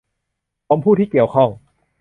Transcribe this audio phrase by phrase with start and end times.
[0.67, 1.49] ของผู้ที่เกี่ยวข้อง